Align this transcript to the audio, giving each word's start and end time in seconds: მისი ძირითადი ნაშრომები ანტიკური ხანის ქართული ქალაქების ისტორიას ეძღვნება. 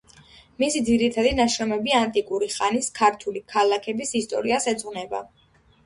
მისი 0.61 0.79
ძირითადი 0.87 1.33
ნაშრომები 1.41 1.95
ანტიკური 1.99 2.51
ხანის 2.55 2.91
ქართული 2.99 3.47
ქალაქების 3.55 4.19
ისტორიას 4.25 4.71
ეძღვნება. 4.77 5.27